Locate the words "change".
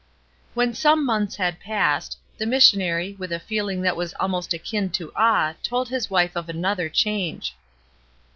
6.89-7.53